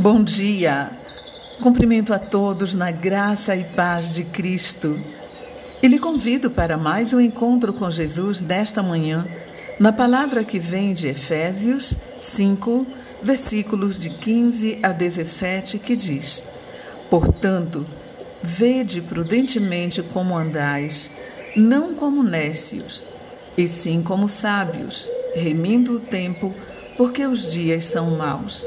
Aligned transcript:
Bom 0.00 0.24
dia! 0.24 0.90
Cumprimento 1.60 2.14
a 2.14 2.18
todos 2.18 2.74
na 2.74 2.90
graça 2.90 3.54
e 3.54 3.64
paz 3.64 4.14
de 4.14 4.24
Cristo. 4.24 4.98
E 5.82 5.86
lhe 5.86 5.98
convido 5.98 6.50
para 6.50 6.78
mais 6.78 7.12
um 7.12 7.20
encontro 7.20 7.70
com 7.74 7.90
Jesus 7.90 8.40
nesta 8.40 8.82
manhã, 8.82 9.26
na 9.78 9.92
palavra 9.92 10.42
que 10.42 10.58
vem 10.58 10.94
de 10.94 11.08
Efésios 11.08 11.96
5, 12.18 12.86
versículos 13.22 13.98
de 13.98 14.08
15 14.08 14.78
a 14.82 14.90
17, 14.90 15.78
que 15.78 15.94
diz: 15.94 16.50
Portanto, 17.10 17.84
vede 18.42 19.02
prudentemente 19.02 20.02
como 20.02 20.34
andais, 20.34 21.10
não 21.54 21.92
como 21.94 22.22
nécios, 22.22 23.04
e 23.54 23.66
sim 23.66 24.00
como 24.00 24.30
sábios, 24.30 25.10
remindo 25.34 25.96
o 25.96 26.00
tempo, 26.00 26.54
porque 26.96 27.26
os 27.26 27.52
dias 27.52 27.84
são 27.84 28.16
maus. 28.16 28.66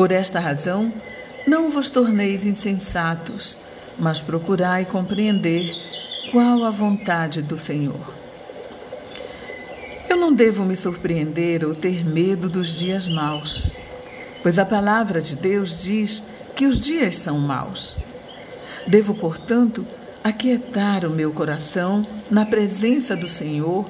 Por 0.00 0.12
esta 0.12 0.40
razão, 0.40 0.90
não 1.46 1.68
vos 1.68 1.90
torneis 1.90 2.46
insensatos, 2.46 3.58
mas 3.98 4.18
procurai 4.18 4.86
compreender 4.86 5.74
qual 6.30 6.64
a 6.64 6.70
vontade 6.70 7.42
do 7.42 7.58
Senhor. 7.58 8.14
Eu 10.08 10.16
não 10.16 10.32
devo 10.32 10.64
me 10.64 10.74
surpreender 10.74 11.66
ou 11.66 11.74
ter 11.74 12.02
medo 12.02 12.48
dos 12.48 12.78
dias 12.78 13.06
maus, 13.08 13.74
pois 14.42 14.58
a 14.58 14.64
palavra 14.64 15.20
de 15.20 15.36
Deus 15.36 15.82
diz 15.82 16.22
que 16.56 16.64
os 16.64 16.80
dias 16.80 17.16
são 17.16 17.38
maus. 17.38 17.98
Devo, 18.86 19.14
portanto, 19.14 19.86
aquietar 20.24 21.04
o 21.04 21.10
meu 21.10 21.30
coração 21.30 22.06
na 22.30 22.46
presença 22.46 23.14
do 23.14 23.28
Senhor, 23.28 23.84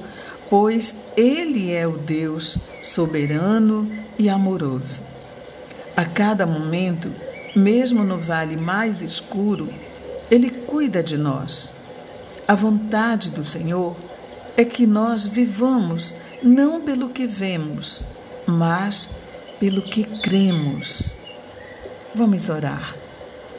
pois 0.51 1.05
Ele 1.17 1.71
é 1.73 1.87
o 1.87 1.97
Deus 1.97 2.59
soberano 2.83 3.89
e 4.19 4.29
amoroso. 4.29 5.10
A 6.01 6.07
cada 6.07 6.47
momento, 6.47 7.13
mesmo 7.55 8.03
no 8.03 8.19
vale 8.19 8.57
mais 8.57 9.03
escuro, 9.03 9.69
Ele 10.31 10.51
cuida 10.51 11.03
de 11.03 11.19
nós. 11.19 11.77
A 12.49 12.55
vontade 12.55 13.31
do 13.31 13.45
Senhor 13.45 13.95
é 14.57 14.65
que 14.65 14.87
nós 14.87 15.27
vivamos 15.27 16.17
não 16.43 16.81
pelo 16.81 17.11
que 17.11 17.27
vemos, 17.27 18.07
mas 18.47 19.11
pelo 19.61 19.83
que 19.83 20.05
cremos. 20.23 21.19
Vamos 22.15 22.49
orar. 22.49 22.97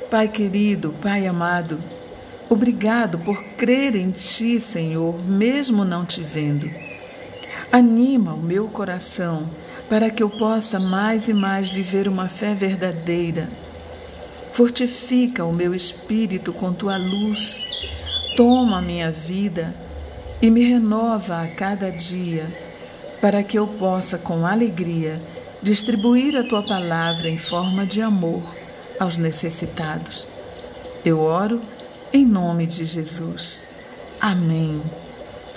Pai 0.10 0.28
querido, 0.28 0.96
Pai 1.00 1.28
amado, 1.28 1.78
obrigado 2.50 3.20
por 3.20 3.44
crer 3.56 3.96
em 3.96 4.10
Ti, 4.10 4.60
Senhor, 4.60 5.24
mesmo 5.24 5.86
não 5.86 6.04
te 6.04 6.22
vendo. 6.24 6.68
Anima 7.72 8.34
o 8.34 8.42
meu 8.42 8.68
coração 8.68 9.50
para 9.92 10.10
que 10.10 10.24
eu 10.24 10.30
possa 10.30 10.80
mais 10.80 11.28
e 11.28 11.34
mais 11.34 11.68
viver 11.68 12.08
uma 12.08 12.30
fé 12.30 12.56
verdadeira. 12.56 13.50
Fortifica 14.54 15.44
o 15.44 15.54
meu 15.54 15.76
espírito 15.76 16.54
com 16.54 16.72
tua 16.72 16.96
luz, 16.96 17.68
toma 18.38 18.78
a 18.78 18.82
minha 18.82 19.12
vida 19.12 19.76
e 20.42 20.50
me 20.50 20.64
renova 20.64 21.42
a 21.42 21.48
cada 21.50 21.92
dia, 21.92 22.48
para 23.20 23.44
que 23.44 23.60
eu 23.60 23.68
possa, 23.68 24.18
com 24.18 24.46
alegria, 24.46 25.22
distribuir 25.62 26.38
a 26.38 26.44
tua 26.44 26.64
palavra 26.64 27.28
em 27.28 27.38
forma 27.38 27.86
de 27.86 28.02
amor 28.02 28.44
aos 28.98 29.18
necessitados. 29.18 30.30
Eu 31.04 31.20
oro 31.20 31.62
em 32.14 32.26
nome 32.26 32.66
de 32.66 32.86
Jesus. 32.86 33.68
Amém. 34.22 34.82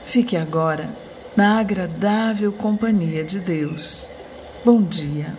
Fique 0.05 0.37
agora 0.37 1.04
na 1.37 1.59
agradável 1.59 2.53
companhia 2.53 3.25
de 3.25 3.41
Deus. 3.41 4.09
Bom 4.65 4.83
dia. 4.83 5.37